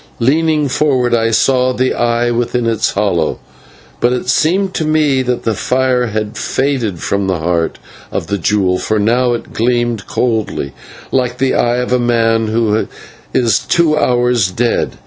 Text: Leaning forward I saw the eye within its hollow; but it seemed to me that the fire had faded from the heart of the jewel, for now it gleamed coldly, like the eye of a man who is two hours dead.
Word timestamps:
Leaning 0.17 0.67
forward 0.67 1.13
I 1.13 1.29
saw 1.29 1.73
the 1.73 1.93
eye 1.93 2.31
within 2.31 2.65
its 2.65 2.93
hollow; 2.93 3.37
but 3.99 4.11
it 4.11 4.29
seemed 4.29 4.73
to 4.73 4.83
me 4.83 5.21
that 5.21 5.43
the 5.43 5.53
fire 5.53 6.07
had 6.07 6.37
faded 6.39 6.97
from 7.03 7.27
the 7.27 7.37
heart 7.37 7.77
of 8.11 8.25
the 8.25 8.39
jewel, 8.39 8.79
for 8.79 8.97
now 8.97 9.33
it 9.33 9.53
gleamed 9.53 10.07
coldly, 10.07 10.73
like 11.11 11.37
the 11.37 11.53
eye 11.53 11.77
of 11.77 11.93
a 11.93 11.99
man 11.99 12.47
who 12.47 12.87
is 13.31 13.59
two 13.59 13.95
hours 13.95 14.49
dead. 14.49 14.97